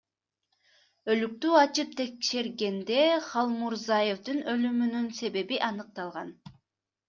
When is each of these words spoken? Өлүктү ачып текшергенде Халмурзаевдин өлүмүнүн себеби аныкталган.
Өлүктү 1.15 1.51
ачып 1.63 1.91
текшергенде 1.99 2.99
Халмурзаевдин 3.29 4.43
өлүмүнүн 4.57 5.09
себеби 5.23 5.65
аныкталган. 5.71 6.37